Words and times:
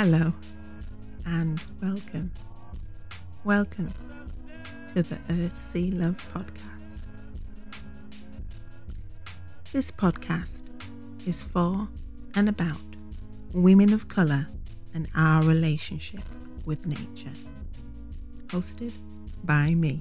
Hello 0.00 0.32
and 1.26 1.60
welcome. 1.82 2.30
Welcome 3.42 3.92
to 4.94 5.02
the 5.02 5.18
Earth 5.28 5.72
Sea 5.72 5.90
Love 5.90 6.24
podcast. 6.32 7.00
This 9.72 9.90
podcast 9.90 10.62
is 11.26 11.42
for 11.42 11.88
and 12.36 12.48
about 12.48 12.78
women 13.52 13.92
of 13.92 14.06
colour 14.06 14.46
and 14.94 15.08
our 15.16 15.42
relationship 15.42 16.22
with 16.64 16.86
nature. 16.86 17.34
Hosted 18.46 18.92
by 19.42 19.74
me, 19.74 20.00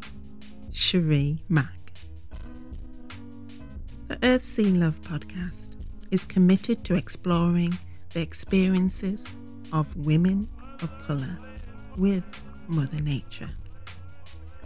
Sheree 0.70 1.40
Mack. 1.50 1.94
The 4.10 4.20
Earth 4.22 4.46
Sea 4.46 4.70
Love 4.70 5.02
podcast 5.02 5.66
is 6.12 6.24
committed 6.24 6.84
to 6.84 6.94
exploring 6.94 7.80
the 8.14 8.22
experiences 8.22 9.26
of 9.72 9.96
women 9.96 10.48
of 10.82 10.90
colour 11.06 11.38
with 11.98 12.24
Mother 12.68 13.00
Nature. 13.00 13.50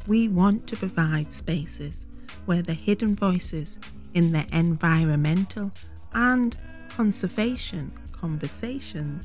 We 0.07 0.27
want 0.27 0.67
to 0.67 0.77
provide 0.77 1.33
spaces 1.33 2.05
where 2.45 2.61
the 2.61 2.73
hidden 2.73 3.15
voices 3.15 3.79
in 4.13 4.31
the 4.31 4.45
environmental 4.51 5.71
and 6.13 6.57
conservation 6.89 7.91
conversations 8.11 9.23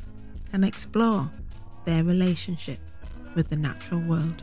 can 0.51 0.65
explore 0.65 1.31
their 1.85 2.05
relationship 2.05 2.79
with 3.35 3.49
the 3.49 3.57
natural 3.57 4.01
world. 4.01 4.43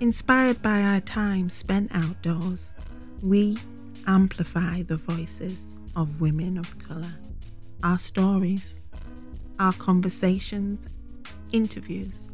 Inspired 0.00 0.60
by 0.62 0.82
our 0.82 1.00
time 1.00 1.48
spent 1.48 1.90
outdoors, 1.94 2.72
we 3.22 3.56
amplify 4.06 4.82
the 4.82 4.96
voices 4.96 5.74
of 5.94 6.20
women 6.20 6.58
of 6.58 6.78
colour, 6.78 7.14
our 7.82 7.98
stories, 7.98 8.80
our 9.58 9.72
conversations, 9.74 10.86
interviews, 11.52 12.28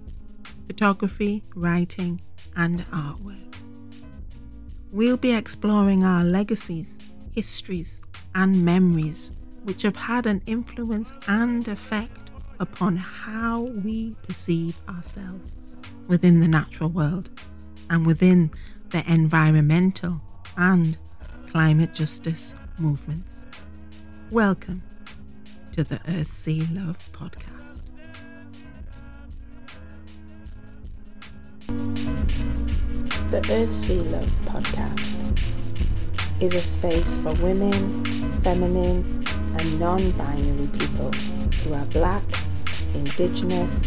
photography, 0.67 1.42
writing, 1.55 2.20
and 2.56 2.81
artwork. 2.91 3.55
We'll 4.91 5.17
be 5.17 5.34
exploring 5.34 6.05
our 6.05 6.25
legacies, 6.25 6.98
histories, 7.33 8.01
and 8.34 8.64
memories 8.64 9.31
which 9.64 9.83
have 9.83 9.97
had 9.97 10.27
an 10.27 10.42
influence 10.47 11.12
and 11.29 11.67
effect 11.69 12.31
upon 12.61 12.97
how 12.97 13.61
we 13.61 14.14
perceive 14.23 14.77
ourselves 14.89 15.55
within 16.09 16.41
the 16.41 16.48
natural 16.48 16.91
world 16.91 17.31
and 17.91 18.07
within 18.07 18.51
the 18.91 19.03
environmental 19.11 20.20
and 20.57 20.98
climate 21.48 21.95
justice 21.95 22.55
movements. 22.79 23.41
Welcome 24.31 24.83
to 25.73 25.84
the 25.84 26.01
Earth 26.06 26.31
Sea 26.31 26.69
Love 26.73 26.98
podcast. 27.12 27.81
The 33.31 33.42
Earth 33.51 33.73
Sea 33.73 34.01
Love 34.01 34.29
podcast 34.45 35.41
is 36.42 36.53
a 36.53 36.61
space 36.61 37.17
for 37.19 37.33
women, 37.34 38.05
feminine, 38.42 39.25
and 39.56 39.81
non 39.81 40.11
binary 40.11 40.67
people 40.79 41.11
who 41.64 41.73
are 41.73 41.86
black, 41.86 42.25
indigenous, 42.92 43.83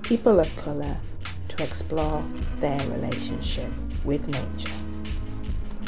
people 0.00 0.40
of 0.40 0.56
colour 0.56 0.98
to 1.48 1.62
explore 1.62 2.24
their 2.56 2.80
relationship 2.88 3.70
with 4.04 4.26
nature. 4.28 4.72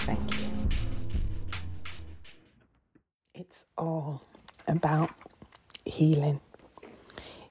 Thank 0.01 0.39
you. 0.39 0.49
It's 3.33 3.65
all 3.79 4.23
about 4.67 5.11
healing. 5.85 6.41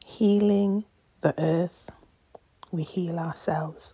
Healing 0.06 0.86
the 1.22 1.34
earth, 1.38 1.90
we 2.72 2.84
heal 2.84 3.20
ourselves. 3.20 3.94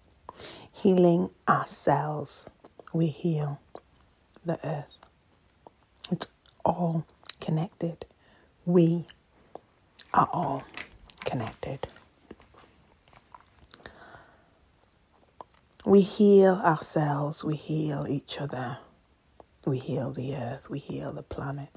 Healing 0.72 1.30
ourselves, 1.48 2.46
we 2.94 3.08
heal 3.08 3.60
the 4.46 4.60
earth. 4.66 5.00
It's 6.12 6.28
all 6.66 7.06
connected. 7.40 8.06
We 8.66 9.06
are 10.14 10.30
all 10.32 10.64
connected. 11.26 11.88
We 15.86 16.02
heal 16.02 16.56
ourselves, 16.64 17.44
we 17.44 17.56
heal 17.56 18.06
each 18.08 18.40
other, 18.40 18.78
we 19.66 19.80
heal 19.80 20.12
the 20.12 20.36
earth, 20.36 20.70
we 20.70 20.78
heal 20.80 21.12
the 21.12 21.24
planet. 21.24 21.70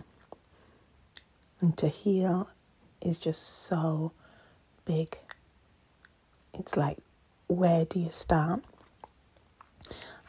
And 1.63 1.79
to 1.79 1.87
heal 1.87 2.51
is 3.01 3.19
just 3.19 3.41
so 3.41 4.11
big. 4.85 5.17
It's 6.53 6.77
like, 6.77 6.99
where 7.47 7.85
do 7.85 8.01
you 8.01 8.11
start? 8.11 8.65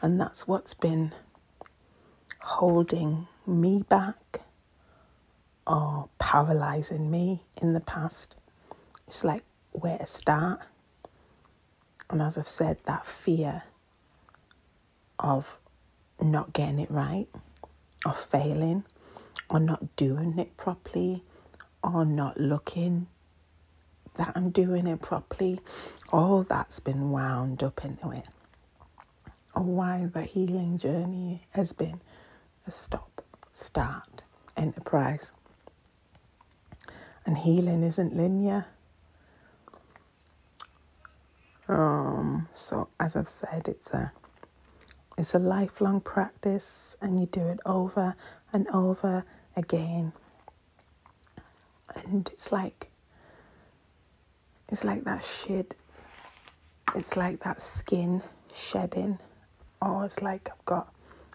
And 0.00 0.20
that's 0.20 0.46
what's 0.46 0.74
been 0.74 1.12
holding 2.40 3.26
me 3.46 3.84
back 3.88 4.42
or 5.66 6.08
paralyzing 6.18 7.10
me 7.10 7.42
in 7.60 7.72
the 7.72 7.80
past. 7.80 8.36
It's 9.08 9.24
like, 9.24 9.42
where 9.72 9.98
to 9.98 10.06
start? 10.06 10.60
And 12.10 12.22
as 12.22 12.38
I've 12.38 12.46
said, 12.46 12.76
that 12.84 13.06
fear 13.06 13.64
of 15.18 15.58
not 16.20 16.52
getting 16.52 16.78
it 16.78 16.90
right 16.92 17.26
or 18.06 18.12
failing 18.12 18.84
or 19.50 19.60
not 19.60 19.96
doing 19.96 20.38
it 20.38 20.56
properly 20.56 21.22
or 21.82 22.04
not 22.04 22.40
looking 22.40 23.06
that 24.16 24.32
I'm 24.34 24.50
doing 24.50 24.86
it 24.86 25.00
properly, 25.02 25.60
all 26.12 26.42
that's 26.42 26.80
been 26.80 27.10
wound 27.10 27.62
up 27.62 27.84
into 27.84 28.10
it. 28.10 28.24
Or 29.54 29.64
why 29.64 30.08
the 30.12 30.22
healing 30.22 30.78
journey 30.78 31.46
has 31.52 31.72
been 31.72 32.00
a 32.66 32.70
stop, 32.70 33.24
start, 33.52 34.22
enterprise. 34.56 35.32
And 37.26 37.38
healing 37.38 37.82
isn't 37.82 38.14
linear. 38.14 38.66
Um, 41.68 42.48
so 42.52 42.88
as 43.00 43.16
I've 43.16 43.28
said, 43.28 43.68
it's 43.68 43.92
a 43.92 44.12
it's 45.16 45.32
a 45.34 45.38
lifelong 45.38 46.00
practice 46.00 46.96
and 47.00 47.18
you 47.20 47.26
do 47.26 47.46
it 47.46 47.60
over 47.64 48.16
and 48.52 48.68
over 48.70 49.24
again. 49.56 50.12
And 51.94 52.28
it's 52.32 52.52
like 52.52 52.90
it's 54.70 54.84
like 54.84 55.04
that 55.04 55.22
shed 55.24 55.74
it's 56.94 57.16
like 57.16 57.40
that 57.42 57.60
skin 57.60 58.22
shedding. 58.54 59.18
Oh, 59.82 60.02
it's 60.02 60.22
like 60.22 60.48
I've 60.52 60.64
got 60.64 60.92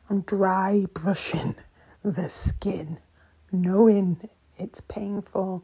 I'm 0.09 0.21
dry 0.21 0.85
brushing 0.93 1.55
the 2.03 2.29
skin, 2.29 2.97
knowing 3.51 4.29
it's 4.57 4.81
painful, 4.81 5.63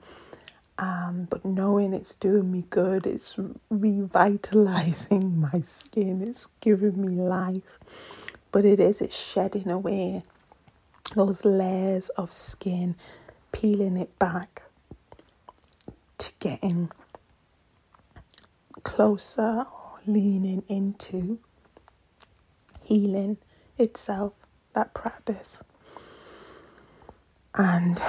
um, 0.77 1.27
but 1.29 1.45
knowing 1.45 1.93
it's 1.93 2.15
doing 2.15 2.51
me 2.51 2.65
good, 2.69 3.07
it's 3.07 3.35
revitalizing 3.69 5.39
my 5.53 5.61
skin, 5.61 6.21
it's 6.21 6.47
giving 6.61 7.01
me 7.01 7.13
life. 7.15 7.79
But 8.51 8.65
it 8.65 8.79
is, 8.79 9.01
it's 9.01 9.17
shedding 9.17 9.69
away 9.69 10.23
those 11.13 11.45
layers 11.45 12.09
of 12.09 12.31
skin, 12.31 12.95
peeling 13.51 13.97
it 13.97 14.17
back 14.19 14.63
to 16.17 16.31
getting 16.39 16.91
closer 18.83 19.65
or 19.71 19.95
leaning 20.05 20.63
into 20.67 21.39
healing 22.83 23.37
itself, 23.77 24.33
that 24.73 24.93
practice. 24.93 25.63
And 27.53 28.01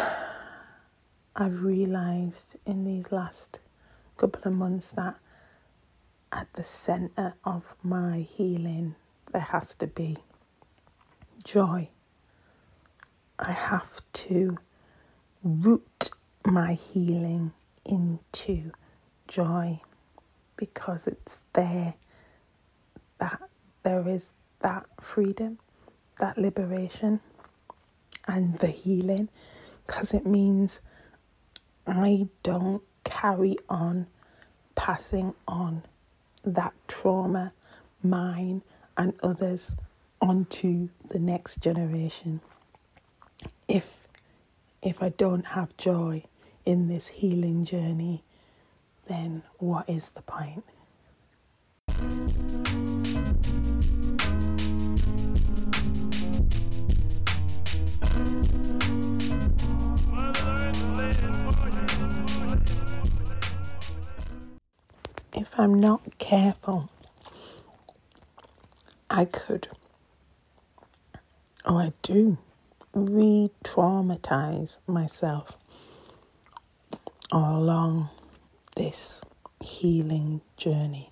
I've 1.34 1.62
realized 1.62 2.56
in 2.66 2.84
these 2.84 3.12
last 3.12 3.60
couple 4.16 4.42
of 4.50 4.56
months 4.56 4.90
that 4.92 5.16
at 6.32 6.52
the 6.54 6.64
center 6.64 7.34
of 7.44 7.76
my 7.82 8.18
healing, 8.18 8.96
there 9.32 9.40
has 9.40 9.74
to 9.76 9.86
be 9.86 10.18
joy. 11.44 11.88
I 13.38 13.52
have 13.52 14.00
to 14.14 14.58
root 15.42 16.10
my 16.44 16.74
healing 16.74 17.52
into 17.84 18.72
joy 19.28 19.80
because 20.56 21.06
it's 21.06 21.40
there 21.52 21.94
that 23.18 23.40
there 23.82 24.08
is 24.08 24.32
that 24.60 24.86
freedom, 25.00 25.58
that 26.18 26.38
liberation, 26.38 27.20
and 28.26 28.58
the 28.58 28.68
healing 28.68 29.28
because 29.86 30.14
it 30.14 30.26
means 30.26 30.80
I 31.86 32.28
don't 32.42 32.82
carry 33.04 33.56
on 33.68 34.06
passing 34.74 35.34
on 35.46 35.84
that 36.44 36.74
trauma, 36.88 37.52
mine 38.02 38.62
and 38.96 39.14
others, 39.22 39.74
onto 40.20 40.88
the 41.08 41.18
next 41.18 41.60
generation. 41.60 42.40
If 43.68 44.06
if 44.82 45.02
I 45.02 45.08
don't 45.08 45.46
have 45.46 45.76
joy, 45.76 46.22
in 46.66 46.88
this 46.88 47.06
healing 47.06 47.64
journey, 47.64 48.24
then 49.06 49.44
what 49.58 49.88
is 49.88 50.10
the 50.10 50.22
point? 50.22 50.64
If 65.32 65.58
I'm 65.58 65.74
not 65.74 66.18
careful, 66.18 66.90
I 69.08 69.24
could, 69.24 69.68
or 71.64 71.80
I 71.80 71.92
do, 72.02 72.38
re 72.96 73.50
traumatize 73.62 74.78
myself 74.86 75.54
all 77.30 77.58
along 77.58 78.08
this 78.74 79.22
healing 79.62 80.40
journey. 80.56 81.10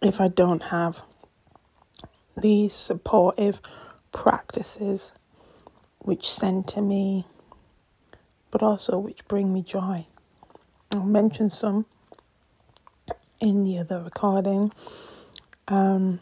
If 0.00 0.20
I 0.20 0.28
don't 0.28 0.64
have 0.64 1.02
these 2.36 2.74
supportive 2.74 3.60
practices 4.10 5.12
which 6.00 6.28
center 6.28 6.82
me, 6.82 7.26
but 8.50 8.62
also 8.62 8.98
which 8.98 9.26
bring 9.28 9.52
me 9.52 9.62
joy. 9.62 10.06
I'll 10.92 11.04
mention 11.04 11.50
some 11.50 11.86
in 13.40 13.62
the 13.62 13.78
other 13.78 14.02
recording. 14.02 14.72
Um, 15.68 16.20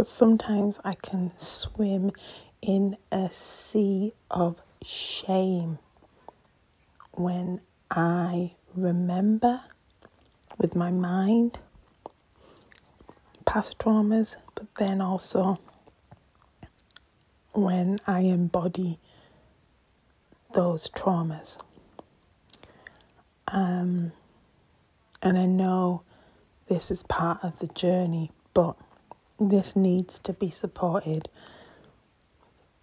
but 0.00 0.06
sometimes 0.06 0.80
I 0.82 0.94
can 0.94 1.30
swim 1.36 2.10
in 2.62 2.96
a 3.12 3.28
sea 3.30 4.14
of 4.30 4.62
shame 4.82 5.78
when 7.12 7.60
I 7.90 8.52
remember 8.74 9.60
with 10.56 10.74
my 10.74 10.90
mind 10.90 11.58
past 13.44 13.76
traumas, 13.78 14.36
but 14.54 14.74
then 14.76 15.02
also 15.02 15.60
when 17.52 17.98
I 18.06 18.20
embody 18.20 18.98
those 20.54 20.88
traumas. 20.88 21.62
Um, 23.48 24.12
and 25.22 25.38
I 25.38 25.44
know 25.44 26.04
this 26.68 26.90
is 26.90 27.02
part 27.02 27.44
of 27.44 27.58
the 27.58 27.66
journey, 27.66 28.30
but 28.54 28.76
this 29.40 29.74
needs 29.74 30.18
to 30.20 30.32
be 30.34 30.50
supported, 30.50 31.28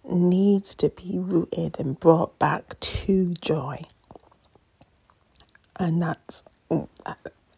needs 0.04 0.74
to 0.76 0.88
be 0.90 1.18
rooted 1.18 1.78
and 1.78 2.00
brought 2.00 2.38
back 2.38 2.78
to 2.80 3.34
joy. 3.40 3.82
And 5.76 6.02
that's, 6.02 6.42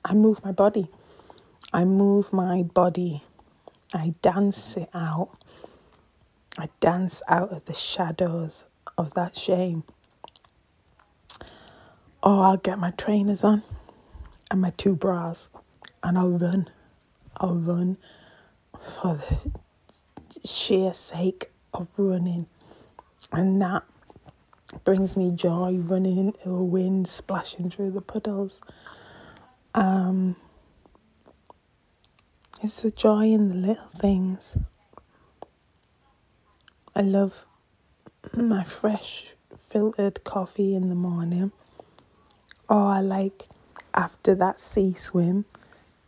I 0.04 0.14
move 0.14 0.44
my 0.44 0.52
body. 0.52 0.88
I 1.72 1.84
move 1.84 2.32
my 2.32 2.62
body. 2.62 3.22
I 3.94 4.14
dance 4.22 4.76
it 4.76 4.90
out. 4.92 5.30
I 6.58 6.68
dance 6.80 7.22
out 7.28 7.50
of 7.52 7.64
the 7.64 7.74
shadows 7.74 8.64
of 8.98 9.14
that 9.14 9.36
shame. 9.36 9.84
Oh, 12.22 12.40
I'll 12.42 12.58
get 12.58 12.78
my 12.78 12.90
trainers 12.90 13.44
on 13.44 13.62
and 14.50 14.60
my 14.60 14.70
two 14.76 14.94
bras 14.94 15.48
and 16.02 16.18
I'll 16.18 16.30
run. 16.38 16.68
I'll 17.38 17.56
run 17.56 17.96
for 18.80 19.16
the 19.16 20.48
sheer 20.48 20.92
sake 20.94 21.50
of 21.72 21.90
running. 21.98 22.46
And 23.32 23.60
that 23.62 23.84
brings 24.84 25.16
me 25.16 25.30
joy 25.30 25.76
running 25.76 26.18
into 26.18 26.48
the 26.48 26.62
wind, 26.62 27.06
splashing 27.06 27.70
through 27.70 27.90
the 27.90 28.00
puddles. 28.00 28.60
Um, 29.74 30.36
it's 32.62 32.82
the 32.82 32.90
joy 32.90 33.26
in 33.26 33.48
the 33.48 33.54
little 33.54 33.88
things. 33.88 34.56
I 36.94 37.02
love 37.02 37.46
my 38.34 38.64
fresh 38.64 39.34
filtered 39.56 40.24
coffee 40.24 40.74
in 40.74 40.88
the 40.88 40.94
morning. 40.94 41.52
Or 42.68 42.86
I 42.86 43.00
like 43.00 43.46
after 43.94 44.34
that 44.34 44.60
sea 44.60 44.92
swim 44.92 45.44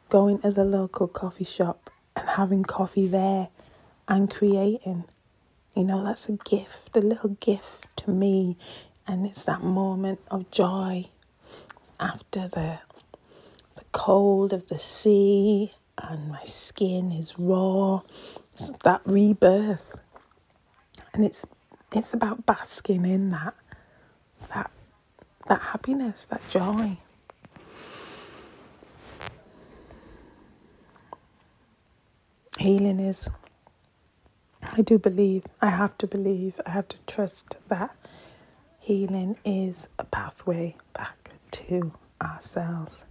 going 0.08 0.40
to 0.40 0.50
the 0.50 0.64
local 0.64 1.08
coffee 1.08 1.44
shop 1.44 1.81
and 2.16 2.28
having 2.30 2.62
coffee 2.64 3.06
there 3.06 3.48
and 4.08 4.30
creating. 4.30 5.04
You 5.74 5.84
know, 5.84 6.04
that's 6.04 6.28
a 6.28 6.32
gift, 6.32 6.94
a 6.96 7.00
little 7.00 7.36
gift 7.40 7.96
to 7.98 8.10
me. 8.10 8.56
And 9.06 9.26
it's 9.26 9.44
that 9.44 9.62
moment 9.62 10.20
of 10.30 10.50
joy 10.50 11.06
after 11.98 12.48
the, 12.48 12.80
the 13.76 13.84
cold 13.92 14.52
of 14.52 14.68
the 14.68 14.78
sea 14.78 15.72
and 15.98 16.28
my 16.28 16.42
skin 16.44 17.12
is 17.12 17.38
raw. 17.38 18.00
It's 18.52 18.70
that 18.84 19.00
rebirth. 19.04 20.00
And 21.14 21.24
it's 21.24 21.46
it's 21.94 22.14
about 22.14 22.46
basking 22.46 23.04
in 23.04 23.30
that 23.30 23.54
that 24.54 24.70
that 25.48 25.60
happiness, 25.60 26.26
that 26.30 26.42
joy. 26.50 26.98
Healing 32.62 33.00
is. 33.00 33.28
I 34.62 34.82
do 34.82 34.96
believe, 34.96 35.44
I 35.60 35.70
have 35.70 35.98
to 35.98 36.06
believe, 36.06 36.60
I 36.64 36.70
have 36.70 36.86
to 36.88 36.96
trust 37.08 37.56
that 37.68 37.96
healing 38.78 39.36
is 39.44 39.88
a 39.98 40.04
pathway 40.04 40.76
back 40.92 41.30
to 41.50 41.92
ourselves. 42.22 43.04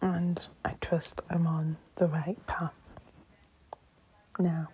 And 0.00 0.40
I 0.64 0.76
trust 0.80 1.20
I'm 1.28 1.46
on 1.46 1.76
the 1.96 2.06
right 2.08 2.38
path 2.46 2.74
now. 4.38 4.68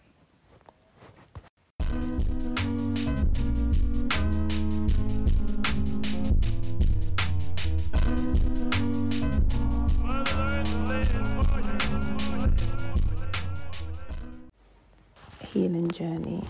Healing 15.53 15.91
journey 15.91 16.43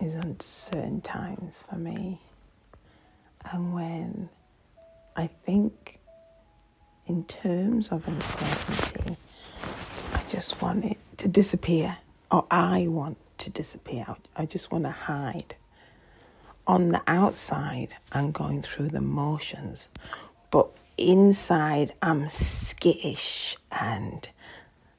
is 0.00 0.14
uncertain 0.14 1.02
times 1.02 1.64
for 1.68 1.76
me. 1.76 2.18
And 3.52 3.74
when 3.74 4.28
I 5.16 5.26
think 5.44 5.98
in 7.06 7.24
terms 7.24 7.88
of 7.88 8.08
uncertainty, 8.08 9.16
I 10.14 10.22
just 10.28 10.62
want 10.62 10.86
it 10.86 10.96
to 11.18 11.28
disappear, 11.28 11.98
or 12.30 12.46
I 12.50 12.86
want 12.88 13.18
to 13.38 13.50
disappear. 13.50 14.06
I 14.34 14.46
just 14.46 14.72
want 14.72 14.84
to 14.84 14.90
hide. 14.90 15.54
On 16.66 16.88
the 16.88 17.02
outside, 17.06 17.94
I'm 18.12 18.32
going 18.32 18.62
through 18.62 18.88
the 18.88 19.00
motions, 19.02 19.88
but 20.50 20.68
inside, 20.96 21.92
I'm 22.00 22.28
skittish 22.30 23.56
and 23.70 24.28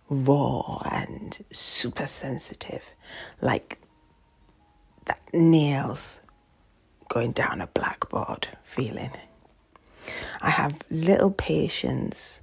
raw 0.09 0.81
and 0.91 1.43
super 1.51 2.07
sensitive, 2.07 2.83
like 3.41 3.79
that 5.05 5.21
nails 5.33 6.19
going 7.09 7.31
down 7.31 7.61
a 7.61 7.67
blackboard 7.67 8.47
feeling. 8.63 9.11
I 10.41 10.49
have 10.49 10.75
little 10.89 11.31
patience 11.31 12.41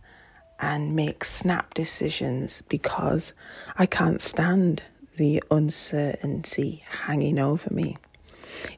and 0.60 0.94
make 0.94 1.24
snap 1.24 1.74
decisions 1.74 2.62
because 2.68 3.32
I 3.76 3.86
can't 3.86 4.22
stand 4.22 4.82
the 5.16 5.42
uncertainty 5.50 6.84
hanging 7.04 7.38
over 7.38 7.72
me. 7.72 7.96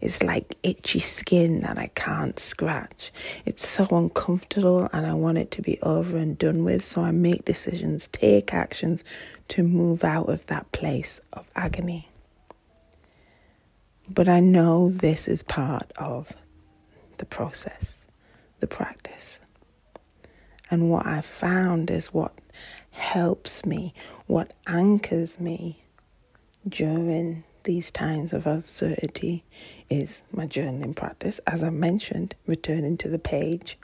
It's 0.00 0.22
like 0.22 0.56
itchy 0.62 0.98
skin 0.98 1.62
that 1.62 1.78
I 1.78 1.88
can't 1.94 2.38
scratch. 2.38 3.12
It's 3.44 3.68
so 3.68 3.86
uncomfortable 3.90 4.88
and 4.92 5.06
I 5.06 5.14
want 5.14 5.38
it 5.38 5.50
to 5.52 5.62
be 5.62 5.80
over 5.82 6.16
and 6.16 6.38
done 6.38 6.64
with. 6.64 6.84
So 6.84 7.02
I 7.02 7.10
make 7.10 7.44
decisions, 7.44 8.08
take 8.08 8.52
actions 8.54 9.04
to 9.48 9.62
move 9.62 10.04
out 10.04 10.28
of 10.28 10.46
that 10.46 10.70
place 10.72 11.20
of 11.32 11.48
agony. 11.54 12.08
But 14.08 14.28
I 14.28 14.40
know 14.40 14.90
this 14.90 15.26
is 15.26 15.42
part 15.42 15.92
of 15.96 16.32
the 17.18 17.26
process, 17.26 18.04
the 18.60 18.66
practice. 18.66 19.40
And 20.70 20.90
what 20.90 21.06
I've 21.06 21.26
found 21.26 21.90
is 21.90 22.08
what 22.08 22.32
helps 22.90 23.64
me, 23.64 23.94
what 24.26 24.52
anchors 24.66 25.40
me 25.40 25.84
during 26.68 27.44
these 27.66 27.90
times 27.90 28.32
of 28.32 28.46
uncertainty 28.46 29.44
is 29.90 30.22
my 30.32 30.46
journaling 30.46 30.96
practice, 30.96 31.38
as 31.46 31.62
I 31.62 31.70
mentioned, 31.70 32.34
returning 32.46 32.96
to 32.98 33.08
the 33.10 33.18
page. 33.18 33.78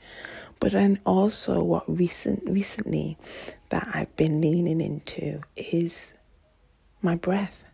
But 0.61 0.73
then 0.73 1.01
also 1.05 1.63
what 1.63 1.85
recent 1.89 2.43
recently 2.49 3.19
that 3.69 3.89
I've 3.95 4.17
been 4.17 4.41
leaning 4.41 4.81
into 4.81 5.43
is 5.57 6.15
my 7.03 7.17
breath. 7.17 7.65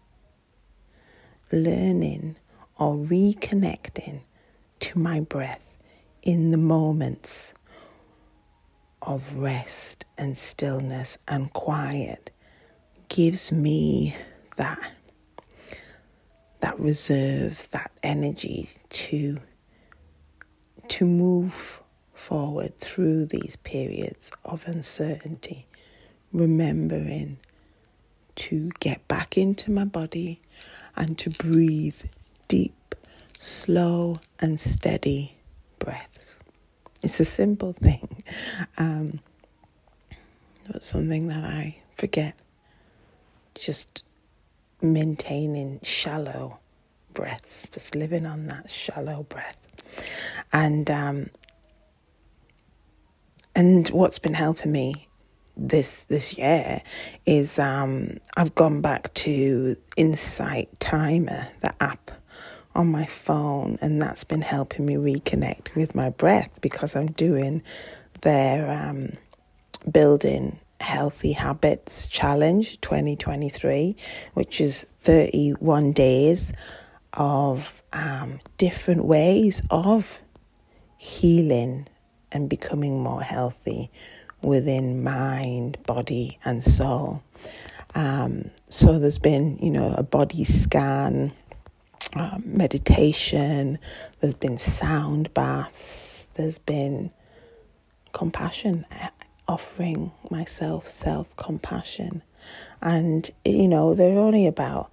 learning 1.53 2.37
or 2.79 2.97
reconnecting 2.97 4.21
to 4.81 4.99
my 4.99 5.21
breath 5.21 5.79
in 6.23 6.51
the 6.51 6.57
moments 6.59 7.55
of 9.03 9.35
rest 9.37 10.05
and 10.17 10.37
stillness 10.37 11.19
and 11.27 11.53
quiet 11.53 12.31
gives 13.09 13.51
me 13.53 14.15
that 14.57 14.79
that 16.61 16.79
reserve 16.79 17.69
that 17.71 17.91
energy 18.03 18.71
to 18.91 19.41
to 20.89 21.05
move 21.05 21.83
forward 22.15 22.77
through 22.79 23.27
these 23.27 23.57
periods 23.57 24.31
of 24.45 24.67
uncertainty 24.67 25.67
remembering 26.33 27.39
to 28.35 28.71
get 28.81 29.07
back 29.09 29.37
into 29.37 29.71
my 29.71 29.85
body 29.85 30.41
and 30.97 31.19
to 31.19 31.31
breathe 31.31 32.03
deep 32.49 32.95
slow 33.39 34.21
and 34.41 34.59
steady 34.59 35.37
breaths. 35.79 36.39
It's 37.03 37.21
a 37.21 37.25
simple 37.25 37.73
thing. 37.73 38.23
Um, 38.77 39.21
but 40.67 40.83
something 40.83 41.29
that 41.29 41.45
i 41.45 41.79
forget. 41.97 42.35
Just 43.55 44.05
maintaining 44.81 45.81
shallow 45.83 46.59
breaths, 47.13 47.69
just 47.69 47.95
living 47.95 48.27
on 48.27 48.47
that 48.47 48.71
shallow 48.71 49.25
breath. 49.29 49.67
And 50.53 50.91
um, 50.91 51.31
and 53.55 53.89
what's 53.89 54.19
been 54.19 54.35
helping 54.35 54.73
me 54.73 55.09
this 55.57 56.05
this 56.05 56.35
year 56.35 56.83
is 57.27 57.59
um, 57.59 58.19
I've 58.37 58.55
gone 58.55 58.81
back 58.81 59.13
to 59.15 59.77
Insight 59.97 60.79
Timer, 60.81 61.49
the 61.61 61.75
app 61.83 62.13
on 62.75 62.87
my 62.87 63.07
phone, 63.07 63.79
and 63.81 64.01
that's 64.01 64.23
been 64.23 64.43
helping 64.43 64.87
me 64.87 64.95
reconnect 64.95 65.75
with 65.75 65.95
my 65.95 66.11
breath 66.11 66.51
because 66.61 66.95
I'm 66.95 67.11
doing 67.13 67.63
their 68.23 68.71
um, 68.71 69.15
building 69.91 70.61
Healthy 70.81 71.33
Habits 71.33 72.07
Challenge 72.07 72.81
2023, 72.81 73.97
which 74.35 74.61
is 74.61 74.87
31 75.01 75.93
days 75.93 76.53
of 77.13 77.83
um, 77.93 78.39
different 78.57 79.05
ways 79.05 79.63
of 79.71 80.21
healing 80.97 81.89
and 82.31 82.49
becoming 82.49 83.03
more 83.03 83.23
healthy 83.23 83.91
within 84.43 85.03
mind, 85.03 85.79
body, 85.85 86.39
and 86.45 86.65
soul. 86.65 87.23
Um, 87.95 88.51
so 88.69 88.99
there's 88.99 89.19
been, 89.19 89.59
you 89.61 89.71
know, 89.71 89.95
a 89.97 90.03
body 90.03 90.45
scan, 90.45 91.33
uh, 92.15 92.39
meditation, 92.45 93.79
there's 94.21 94.35
been 94.35 94.59
sound 94.59 95.33
baths, 95.35 96.27
there's 96.35 96.59
been 96.59 97.11
compassion 98.13 98.87
offering 99.49 100.13
myself 100.31 100.87
self 100.87 101.35
compassion. 101.37 102.23
And, 102.81 103.29
you 103.45 103.67
know, 103.67 103.95
they're 103.95 104.19
only 104.19 104.47
about, 104.47 104.93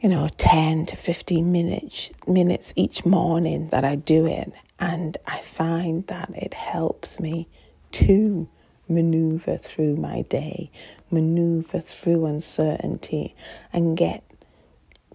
you 0.00 0.08
know, 0.08 0.28
10 0.36 0.86
to 0.86 0.96
15 0.96 1.50
minutes, 1.50 2.10
minutes 2.26 2.72
each 2.76 3.06
morning 3.06 3.68
that 3.68 3.84
I 3.84 3.94
do 3.94 4.26
it. 4.26 4.52
And 4.78 5.16
I 5.26 5.38
find 5.38 6.06
that 6.08 6.30
it 6.34 6.52
helps 6.52 7.18
me 7.18 7.48
to 7.92 8.48
maneuver 8.88 9.56
through 9.56 9.96
my 9.96 10.22
day, 10.22 10.70
maneuver 11.10 11.80
through 11.80 12.26
uncertainty, 12.26 13.34
and 13.72 13.96
get 13.96 14.22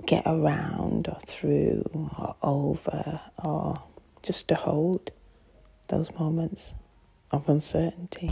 get 0.06 0.24
around 0.26 1.08
or 1.08 1.20
through 1.28 1.84
or 2.18 2.36
over 2.42 3.22
or 3.44 3.84
just 4.24 4.48
to 4.48 4.56
hold 4.56 5.12
those 5.90 6.12
moments 6.14 6.74
of 7.32 7.48
uncertainty. 7.48 8.32